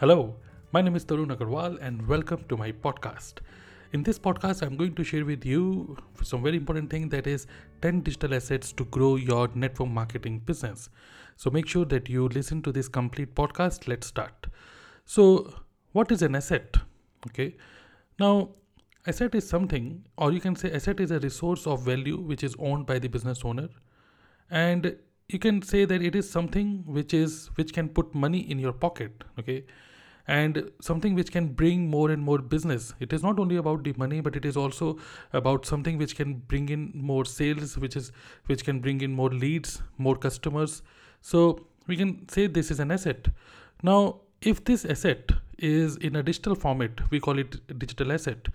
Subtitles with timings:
[0.00, 0.36] Hello,
[0.70, 3.40] my name is Tarun Agarwal and welcome to my podcast.
[3.92, 7.48] In this podcast, I'm going to share with you some very important thing that is
[7.82, 10.88] 10 digital assets to grow your network marketing business.
[11.34, 13.88] So make sure that you listen to this complete podcast.
[13.88, 14.46] Let's start.
[15.04, 15.52] So,
[15.90, 16.76] what is an asset?
[17.26, 17.56] Okay.
[18.20, 18.50] Now,
[19.04, 22.54] asset is something, or you can say asset is a resource of value which is
[22.60, 23.68] owned by the business owner.
[24.48, 24.96] And
[25.28, 28.72] you can say that it is something which is which can put money in your
[28.72, 29.64] pocket okay?
[30.26, 32.92] And something which can bring more and more business.
[33.00, 34.98] It is not only about the money but it is also
[35.32, 38.10] about something which can bring in more sales which is
[38.46, 40.82] which can bring in more leads more customers.
[41.20, 43.28] So we can say this is an asset.
[43.82, 48.48] Now if this asset is in a digital format we call it digital asset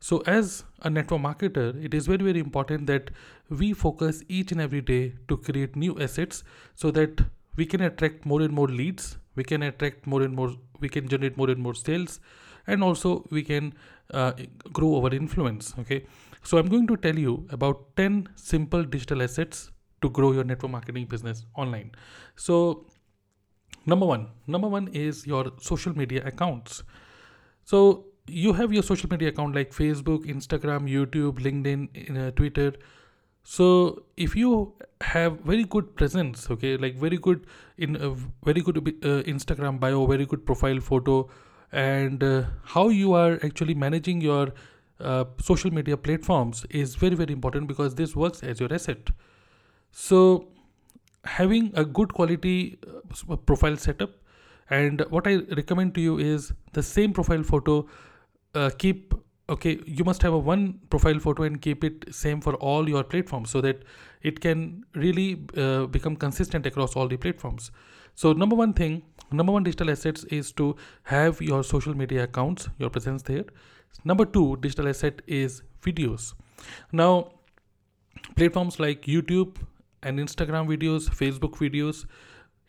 [0.00, 3.10] so as a network marketer it is very very important that
[3.48, 6.42] we focus each and every day to create new assets
[6.74, 7.20] so that
[7.56, 11.08] we can attract more and more leads we can attract more and more we can
[11.08, 12.20] generate more and more sales
[12.66, 13.72] and also we can
[14.12, 14.32] uh,
[14.72, 16.04] grow our influence okay?
[16.42, 19.70] So i'm going to tell you about 10 simple digital assets
[20.02, 21.92] to grow your network marketing business online.
[22.36, 22.86] So
[23.86, 26.82] number one number one is your social media accounts.
[27.64, 32.72] So you have your social media account like facebook instagram youtube linkedin uh, twitter.
[33.42, 37.46] So if you have very good presence okay like very good
[37.78, 38.10] in a
[38.44, 41.28] very good uh, instagram bio very good profile photo
[41.72, 44.52] and uh, how you are actually managing your
[45.00, 49.10] uh, social media platforms is very very important because this works as your asset.
[49.90, 50.48] So
[51.24, 54.10] having a good quality uh, profile setup
[54.70, 57.86] and what i recommend to you is the same profile photo
[58.54, 59.14] uh, keep
[59.48, 63.02] okay you must have a one profile photo and keep it same for all your
[63.02, 63.82] platforms so that
[64.22, 67.70] it can really uh, become consistent across all the platforms.
[68.14, 72.68] So number one thing number one digital assets is to have your social media accounts
[72.78, 73.44] your presence there.
[74.04, 76.34] Number two digital asset is videos.
[76.92, 77.32] Now
[78.36, 79.56] platforms like youtube
[80.02, 82.04] and instagram videos facebook videos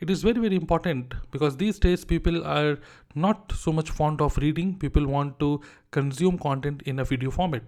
[0.02, 2.78] it is very very important because these days people are
[3.16, 4.78] not so much fond of reading.
[4.78, 7.64] People want to consume content in a video format.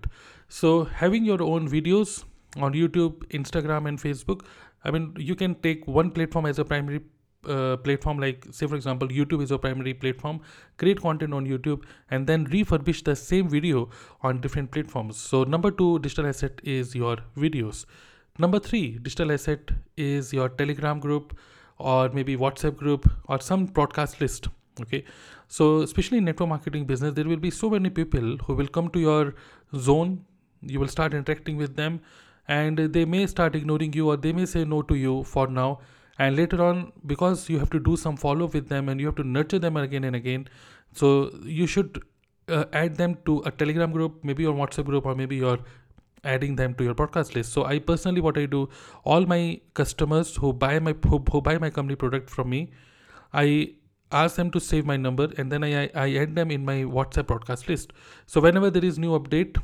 [0.50, 2.24] So having your own videos
[2.58, 4.46] on youtube instagram and facebook
[4.84, 7.02] i mean you can take one platform as a primary
[7.48, 10.40] uh, platform like say for example youtube is a primary platform.
[10.78, 13.90] Create content on youtube and then refurbish the same video
[14.22, 15.18] on different platforms.
[15.18, 17.86] So number two digital asset is your videos.
[18.40, 21.38] Number three digital asset is your telegram group
[21.84, 24.48] or maybe whatsapp group or some broadcast list
[24.82, 25.04] okay?
[25.48, 28.90] So especially in network marketing business there will be so many people who will come
[28.90, 29.36] to your
[29.76, 30.26] zone.
[30.62, 32.00] You will start interacting with them
[32.48, 35.80] and they may start ignoring you or they may say no to you for now.
[36.20, 39.08] And later on because you have to do some follow up with them and you
[39.08, 40.48] have to nurture them again and again
[40.94, 42.02] so you should
[42.48, 45.58] uh, add them to a telegram group maybe your whatsapp group or maybe your
[46.24, 47.54] adding them to your podcast list.
[47.54, 48.70] So i personally what i do
[49.04, 52.72] all my customers who buy my who, who buy my company product from me
[53.34, 53.74] i
[54.14, 57.28] ask them to save my number and then I, I add them in my whatsapp
[57.28, 57.94] broadcast list.
[58.28, 59.60] So whenever there is new update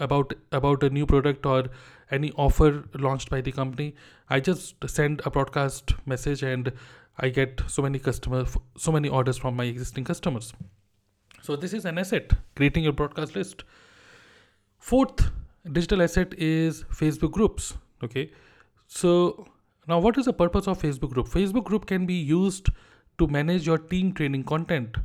[0.00, 1.64] about about a new product or
[2.10, 3.94] any offer launched by the company
[4.30, 6.72] i just send a broadcast message and
[7.18, 10.52] i get so many customers so many orders from my existing customers.
[11.42, 13.64] So this is an asset creating your broadcast list.
[14.78, 15.30] Fourth
[15.70, 18.30] digital asset is facebook groups okay?
[18.86, 19.46] So
[19.86, 21.28] now what is the purpose of facebook group?
[21.28, 22.70] Facebook group can be used
[23.18, 24.96] to manage your team training content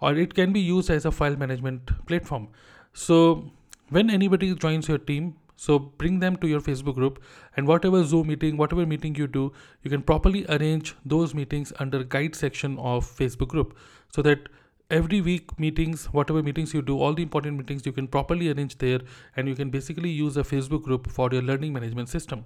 [0.00, 2.48] or it can be used as a file management platform.
[2.92, 3.50] So
[3.90, 7.22] when anybody joins your team so bring them to your facebook group
[7.56, 9.50] and whatever zoom meeting whatever meeting you do
[9.82, 13.76] you can properly arrange those meetings under guide section of facebook group
[14.12, 14.50] so that
[14.88, 18.78] every week meetings whatever meetings you do all the important meetings you can properly arrange
[18.78, 19.00] there
[19.34, 22.44] and you can basically use a facebook group for your learning management system.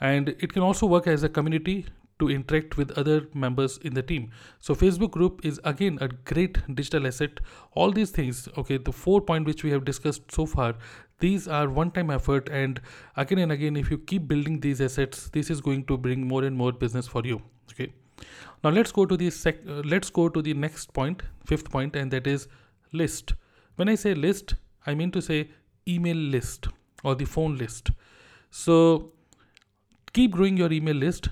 [0.00, 1.86] And it can also work as a community
[2.18, 4.30] to interact with other members in the team.
[4.60, 7.40] So facebook group is again a great digital asset.
[7.72, 10.74] All these things okay the four point which we have discussed so far
[11.20, 12.50] these are one time effort.
[12.50, 12.78] And
[13.16, 16.44] again and again if you keep building these assets this is going to bring more
[16.44, 17.40] and more business for you
[17.70, 17.94] okay
[18.62, 21.96] now let's go to the sec- uh, let's go to the next point fifth point
[21.96, 22.48] and that is
[22.92, 23.34] list.
[23.76, 24.54] When i say list
[24.86, 25.50] i mean to say
[25.88, 26.68] email list
[27.02, 27.90] or the phone list.
[28.50, 29.12] So
[30.12, 31.28] keep growing your email list.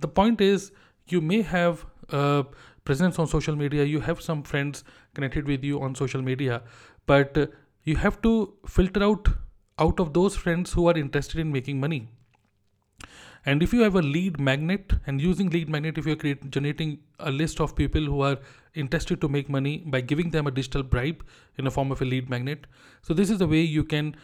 [0.00, 0.72] The point is
[1.06, 1.84] you may have
[2.84, 4.84] presence on social media you have some friends
[5.14, 6.62] connected with you on social media
[7.06, 7.46] but uh,
[7.84, 9.28] you have to filter out
[9.78, 12.08] out of those friends who are interested in making money
[13.46, 16.98] and if you have a lead magnet and using lead magnet if you're create, generating
[17.18, 18.38] a list of people who are
[18.74, 21.24] interested to make money by giving them a digital bribe
[21.56, 22.66] in the form of a lead magnet.
[23.02, 24.16] So this is the way you can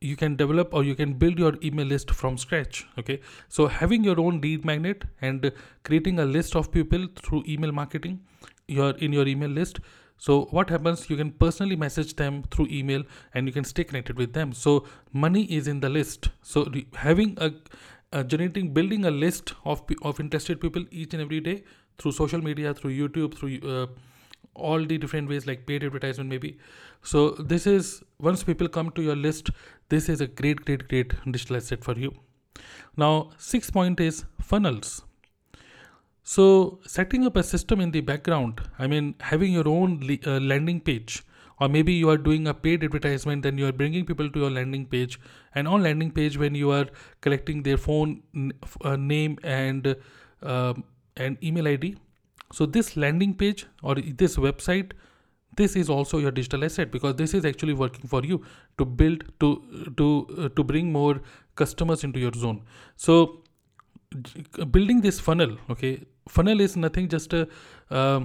[0.00, 3.20] you can develop or you can build your email list from scratch okay?
[3.48, 5.50] So having your own lead magnet and
[5.84, 8.20] creating a list of people through email marketing
[8.66, 9.80] your in your email list
[10.16, 13.02] so what happens you can personally message them through email
[13.34, 14.52] and you can stay connected with them.
[14.52, 16.28] So money is in the list.
[16.42, 17.52] So having a,
[18.20, 21.56] a generating building a list of of interested people each and every day
[21.98, 23.86] through social media through youtube through uh,
[24.54, 26.58] all the different ways like paid advertisement maybe.
[27.02, 29.50] So this is once people come to your list
[29.88, 32.14] this is a great great great digital asset for you.
[32.96, 35.02] Now sixth point is funnels.
[36.22, 40.40] So setting up a system in the background i mean having your own le- uh,
[40.40, 41.22] landing page
[41.60, 44.50] or maybe you are doing a paid advertisement then you are bringing people to your
[44.50, 45.20] landing page.
[45.54, 46.86] And on landing page when you are
[47.20, 48.22] collecting their phone
[48.82, 49.96] uh, name and
[50.42, 50.74] uh,
[51.16, 51.96] and email id
[52.52, 54.92] so this landing page or this website
[55.56, 58.42] this is also your digital asset because this is actually working for you
[58.78, 59.50] to build to
[59.96, 61.20] to uh, to bring more
[61.54, 62.62] customers into your zone.
[62.96, 63.42] So
[64.70, 67.48] building this funnel okay funnel is nothing just a
[67.90, 68.20] uh,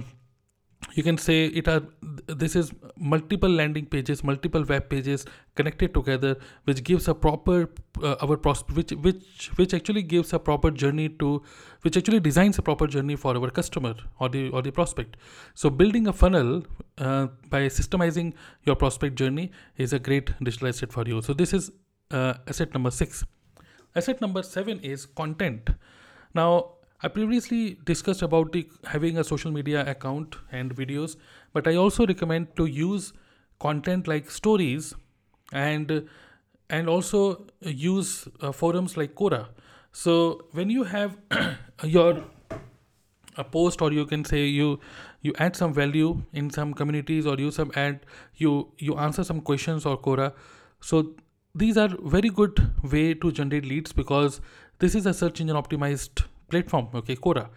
[0.94, 1.82] you can say it are
[2.26, 5.24] this is multiple landing pages multiple web pages
[5.54, 7.68] connected together which gives a proper
[8.02, 11.42] uh, our pros- which which which actually gives a proper journey to
[11.82, 15.16] which actually designs a proper journey for our customer or the or the prospect.
[15.54, 16.64] So building a funnel
[16.98, 18.34] uh, by systemizing
[18.64, 21.20] your prospect journey is a great digital asset for you.
[21.22, 21.70] So this is
[22.10, 23.24] uh, asset number 6
[23.94, 25.70] asset number 7 is content.
[26.34, 31.16] Now I previously discussed about the, having a social media account and videos,
[31.54, 33.14] but I also recommend to use
[33.58, 34.94] content like stories
[35.52, 36.08] and
[36.68, 39.48] and also use uh, forums like Quora.
[39.92, 41.16] So when you have
[41.84, 42.22] your
[43.36, 44.78] a post or you can say you
[45.22, 48.00] you add some value in some communities or you some add
[48.36, 50.32] you you answer some questions or Quora.
[50.80, 51.14] So
[51.54, 54.40] these are very good way to generate leads because
[54.78, 56.24] this is a search engine optimized
[56.54, 57.48] platform okay quora.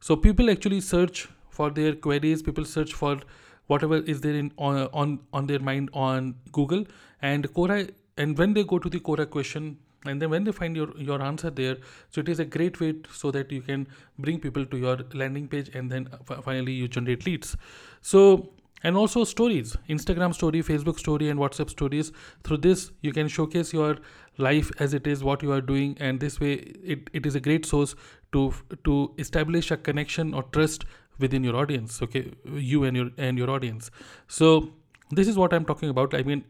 [0.00, 3.18] So people actually search for their queries people search for
[3.66, 6.84] whatever is there in on on, on their mind on google
[7.22, 7.78] and quora
[8.16, 9.76] and when they go to the quora question
[10.06, 11.76] and then when they find your your answer there
[12.10, 13.86] so it is a great way so that you can
[14.18, 17.56] bring people to your landing page and then uh, finally you generate leads.
[18.00, 18.50] So
[18.82, 22.12] and also stories instagram story facebook story and whatsapp stories.
[22.44, 23.98] Through this you can showcase your
[24.38, 26.52] life as it is what you are doing and this way
[26.94, 27.94] it, it is a great source
[28.32, 28.52] to
[28.84, 30.84] to establish a connection or trust
[31.18, 32.32] within your audience okay?
[32.54, 33.90] You and your and your audience.
[34.28, 34.72] So
[35.10, 36.14] this is what i'm talking about.
[36.14, 36.44] I mean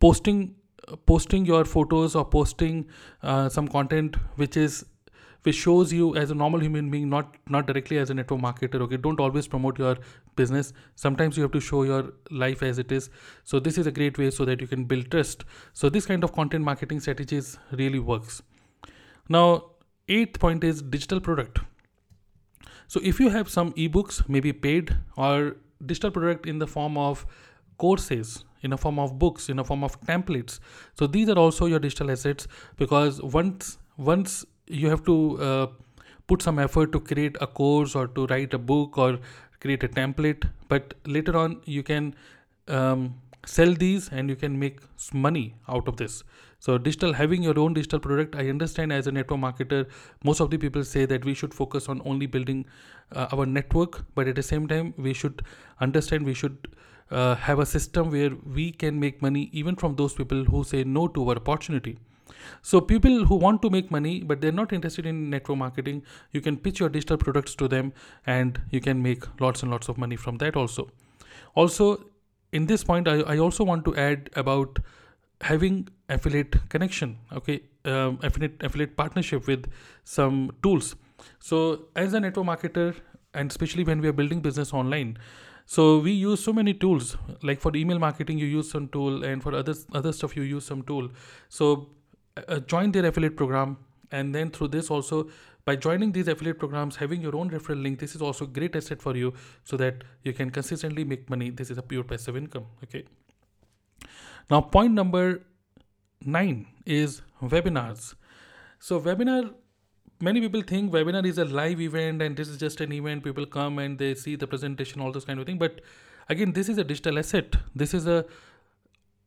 [0.00, 0.54] posting
[1.06, 2.86] posting your photos or posting
[3.22, 4.84] uh, some content which is
[5.42, 8.80] which shows you as a normal human being not not directly as a network marketer
[8.86, 8.96] okay?
[8.96, 9.96] Don't always promote your
[10.36, 10.72] business.
[10.96, 13.10] Sometimes you have to show your life as it is.
[13.44, 15.44] So this is a great way so that you can build trust.
[15.72, 18.42] So this kind of content marketing strategies really works.
[19.28, 19.70] Now
[20.18, 21.60] eighth point is digital product.
[22.88, 27.24] So if you have some ebooks maybe paid or digital product in the form of
[27.78, 30.58] courses in a form of books in a form of templates
[30.98, 32.46] so these are also your digital assets
[32.76, 35.16] because once once you have to
[35.48, 35.66] uh,
[36.26, 39.18] put some effort to create a course or to write a book or
[39.60, 42.14] create a template but later on you can
[42.68, 43.14] um,
[43.46, 44.80] sell these and you can make
[45.12, 46.22] money out of this
[46.66, 49.80] so digital having your own digital product i understand as a network marketer
[50.24, 52.64] most of the people say that we should focus on only building
[53.12, 55.42] uh, our network but at the same time we should
[55.80, 56.68] understand we should
[57.10, 60.84] uh, have a system where we can make money even from those people who say
[60.84, 61.98] no to our opportunity
[62.62, 66.02] so people who want to make money but they're not interested in network marketing,
[66.32, 67.92] you can pitch your digital products to them
[68.26, 70.88] and you can make lots and lots of money from that also.
[71.54, 72.04] Also,
[72.52, 74.78] in this point, I, I also want to add about
[75.42, 77.18] having affiliate connection.
[77.32, 79.70] Okay, um, affiliate affiliate partnership with
[80.04, 80.96] some tools.
[81.38, 82.94] So as a network marketer,
[83.34, 85.18] and especially when we are building business online,
[85.74, 87.16] so we use so many tools
[87.48, 90.64] like for email marketing you use some tool and for other other stuff you use
[90.70, 91.08] some tool
[91.48, 91.68] so
[92.48, 93.76] uh, join their affiliate program
[94.10, 95.20] and then through this also
[95.64, 99.00] by joining these affiliate programs having your own referral link this is also great asset
[99.06, 102.66] for you so that you can consistently make money this is a pure passive income
[102.82, 103.04] okay
[104.50, 105.24] now point number
[106.24, 108.14] 9 is webinars.
[108.78, 109.54] So webinar
[110.20, 113.24] many people think webinar is a live event and this is just an event.
[113.24, 115.58] People come and they see the presentation all this kind of thing.
[115.58, 115.80] But
[116.28, 117.56] again this is a digital asset.
[117.74, 118.24] This is a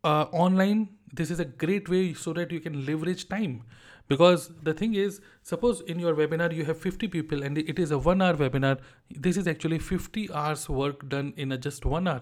[0.04, 0.90] uh, online.
[1.12, 3.64] This is a great way so that you can leverage time.
[4.08, 7.92] Because the thing is suppose in your webinar you have 50 people and it is
[7.92, 8.80] a one hour webinar.
[9.10, 12.22] This is actually 50 hours work done in a just one hour.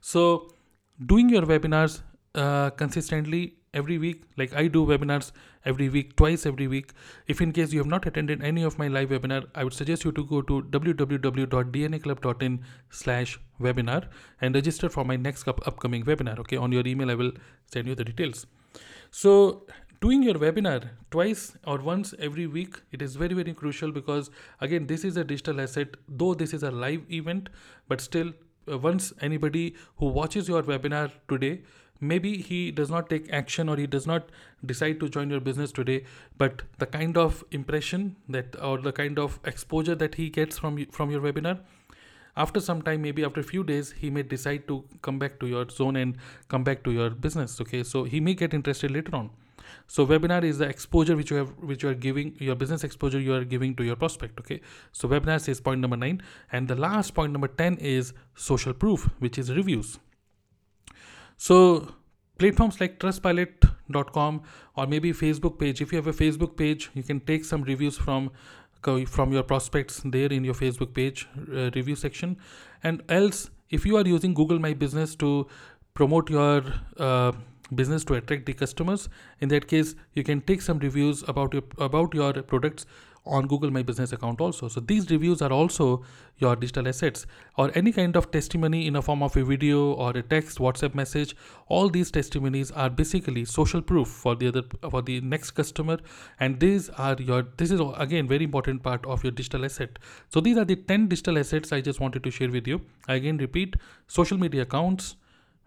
[0.00, 0.50] So
[1.06, 2.00] doing your webinars
[2.34, 5.32] uh, consistently every week like i do webinars
[5.64, 6.92] every week twice every week.
[7.26, 10.04] If in case you have not attended any of my live webinar i would suggest
[10.04, 12.60] you to go to www.dnaclub.in
[12.90, 14.04] slash webinar
[14.40, 16.56] and register for my next up- upcoming webinar okay?
[16.56, 17.32] On your email i will
[17.66, 18.46] send you the details.
[19.10, 19.66] So
[20.00, 24.86] doing your webinar twice or once every week it is very very crucial because again
[24.86, 27.48] this is a digital asset though this is a live event
[27.88, 28.30] but still
[28.70, 31.60] uh, once anybody who watches your webinar today
[32.00, 34.28] maybe he does not take action or he does not
[34.64, 36.04] decide to join your business today
[36.36, 40.84] but the kind of impression that or the kind of exposure that he gets from
[40.86, 41.58] from your webinar
[42.38, 45.46] after some time maybe after a few days he may decide to come back to
[45.52, 46.16] your zone and
[46.48, 47.82] come back to your business okay?
[47.82, 49.30] So he may get interested later on.
[49.86, 53.20] So webinar is the exposure which you have which you are giving your business exposure
[53.20, 54.60] you are giving to your prospect okay?
[54.92, 59.08] So webinar is point number 9 and the last point number 10 is social proof
[59.18, 59.98] which is reviews
[61.38, 61.94] so
[62.38, 64.42] platforms like trustpilot.com
[64.76, 65.80] or maybe Facebook page.
[65.80, 68.30] If you have a Facebook page, you can take some reviews from
[69.06, 72.36] from your prospects there in your Facebook page uh, review section.
[72.84, 75.48] And else, if you are using Google My Business to
[75.94, 76.62] promote your
[76.96, 77.32] uh,
[77.74, 79.08] business to attract the customers,
[79.40, 82.86] in that case, you can take some reviews about your about your products
[83.28, 84.68] on Google My Business account also.
[84.68, 86.04] So these reviews are also
[86.38, 90.10] your digital assets or any kind of testimony in a form of a video or
[90.10, 91.36] a text, WhatsApp message.
[91.68, 95.98] All these testimonies are basically social proof for the other for the next customer,
[96.40, 99.98] and these are your this is again very important part of your digital asset.
[100.28, 102.80] So these are the 10 digital assets I just wanted to share with you.
[103.06, 105.16] I again repeat social media accounts,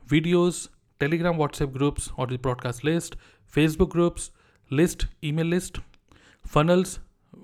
[0.08, 3.16] videos, Telegram, WhatsApp groups or the broadcast list,
[3.54, 4.32] Facebook groups,
[4.70, 5.80] list, email list,
[6.46, 7.00] funnels,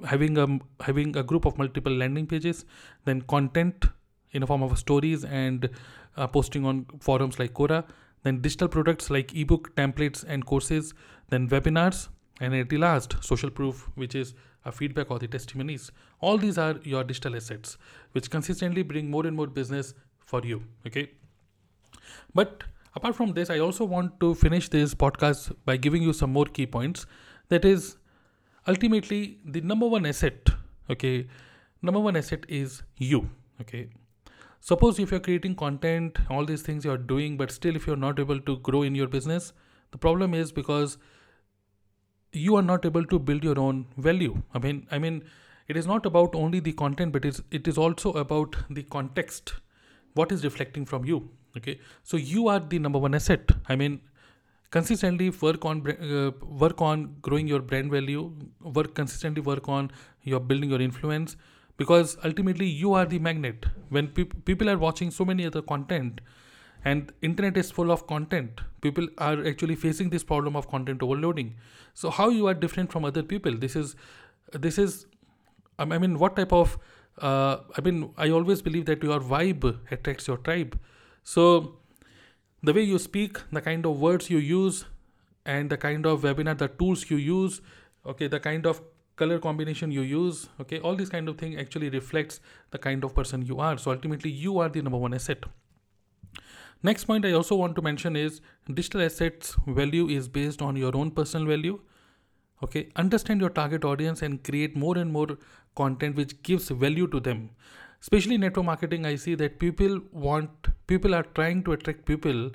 [0.06, 0.48] having a
[0.82, 2.66] having a group of multiple landing pages
[3.06, 3.86] then content
[4.32, 5.70] in a form of stories and
[6.18, 7.84] uh, posting on forums like quora
[8.24, 10.94] then digital products like ebook templates and courses
[11.30, 14.34] then webinars and at the last social proof which is
[14.66, 15.92] a feedback or the testimonies.
[16.20, 17.78] All these are your digital assets
[18.12, 21.10] which consistently bring more and more business for you okay?
[22.34, 22.64] But
[22.96, 26.46] apart from this i also want to finish this podcast by giving you some more
[26.46, 27.06] key points.
[27.50, 27.98] That is
[28.68, 30.50] ultimately the number one asset
[30.90, 31.28] okay
[31.82, 33.30] number one asset is you
[33.62, 33.90] okay.
[34.60, 38.20] Suppose if you're creating content all these things you're doing but still if you're not
[38.20, 39.54] able to grow in your business
[39.92, 40.98] the problem is because
[42.34, 44.42] you are not able to build your own value.
[44.54, 45.24] I mean i mean
[45.68, 49.54] it is not about only the content but it's, it is also about the context.
[50.14, 51.80] What is reflecting from you okay?
[52.04, 53.52] So you are the number one asset.
[53.70, 54.02] I mean
[54.72, 56.32] consistently work on uh,
[56.64, 58.32] work on growing your brand value
[58.62, 59.92] work consistently work on
[60.24, 61.36] your building your influence
[61.78, 63.66] because ultimately you are the magnet.
[63.90, 66.22] When pe- people are watching so many other content
[66.84, 71.56] and internet is full of content people are actually facing this problem of content overloading.
[71.94, 73.58] So how you are different from other people?
[73.58, 73.96] This is
[74.54, 75.06] this is
[75.80, 76.78] i mean what type of
[77.22, 80.80] uh, i mean i always believe that your vibe attracts your tribe.
[81.24, 81.78] So
[82.64, 84.86] the way you speak, the kind of words you use,
[85.46, 87.62] and the kind of webinar, the tools you use,
[88.06, 88.82] okay, the kind of
[89.16, 92.40] color combination you use, okay, all these kind of thing actually reflects
[92.72, 93.78] the kind of person you are.
[93.78, 95.44] So ultimately, you are the number one asset.
[96.84, 98.40] Next point I also want to mention is
[98.72, 101.80] digital assets value is based on your own personal value.
[102.64, 105.38] Okay, understand your target audience and create more and more
[105.76, 107.50] content which gives value to them
[108.02, 112.50] especially network marketing i see that people want people are trying to attract people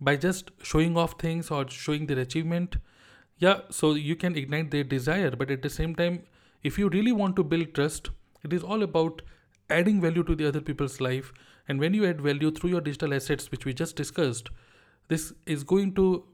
[0.00, 2.76] by just showing off things or showing their achievement.
[3.38, 6.22] Yeah so you can ignite their desire but at the same time
[6.62, 8.10] if you really want to build trust
[8.42, 9.22] it is all about
[9.70, 11.32] adding value to the other people's life.
[11.66, 14.50] And when you add value through your digital assets which we just discussed
[15.08, 16.24] this is going to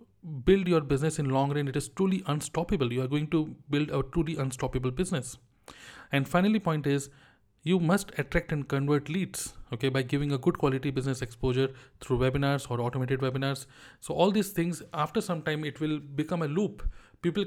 [0.45, 1.69] build your business in long run.
[1.69, 2.92] It is truly unstoppable.
[2.92, 5.38] You are going to build a truly unstoppable business.
[6.12, 7.09] And finally point is
[7.62, 11.68] you must attract and convert leads okay by giving a good quality business exposure
[12.00, 13.66] through webinars or automated webinars.
[14.00, 16.82] So all these things after some time it will become a loop.
[17.22, 17.44] People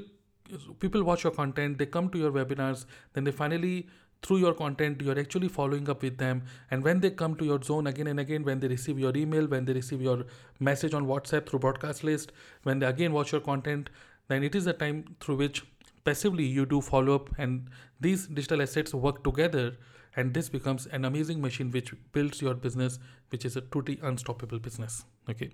[0.78, 3.88] people watch your content they come to your webinars then they finally
[4.22, 6.42] through your content you're actually following up with them.
[6.70, 9.46] And when they come to your zone again and again when they receive your email
[9.46, 10.24] when they receive your
[10.60, 13.90] message on whatsapp through broadcast list when they again watch your content
[14.28, 15.64] then it is the time through which
[16.04, 17.68] passively you do follow up and
[18.00, 19.76] these digital assets work together
[20.16, 22.98] and this becomes an amazing machine which builds your business
[23.30, 25.50] which is a truly unstoppable business okay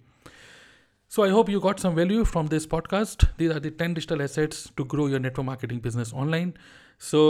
[1.14, 3.25] So I hope you got some value from this podcast.
[3.37, 6.52] These are the 10 digital assets to grow your network marketing business online.
[6.99, 7.23] So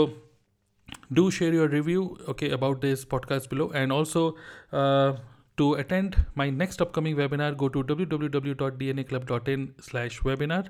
[1.19, 4.35] do share your review okay about this podcast below and also
[4.71, 5.13] uh,
[5.57, 10.67] to attend my next upcoming webinar go to www.dnaclub.in slash webinar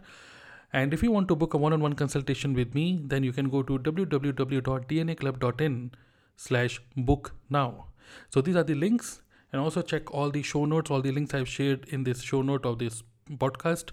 [0.73, 3.61] and if you want to book a one-on-one consultation with me then you can go
[3.61, 5.91] to www.dnaclub.in
[6.37, 7.87] slash book now.
[8.29, 9.21] So these are the links.
[9.53, 12.41] And also check all the show notes all the links i've shared in this show
[12.41, 13.91] note of this podcast.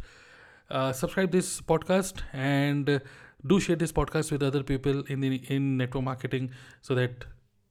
[0.70, 2.99] Uh, subscribe this podcast and uh,
[3.47, 7.25] do share this podcast with other people in the in network marketing so that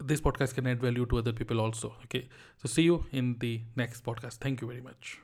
[0.03, 1.95] this podcast can add value to other people also.
[2.03, 2.27] Okay.
[2.57, 4.35] So see you in the next podcast.
[4.35, 5.19] Thank you very much